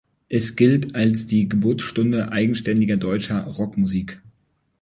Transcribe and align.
Es 0.29 0.55
gilt 0.55 0.95
als 0.95 1.27
die 1.27 1.47
Geburtsstunde 1.47 2.31
eigenständiger 2.31 2.97
deutscher 2.97 3.43
Rockmusik. 3.43 4.19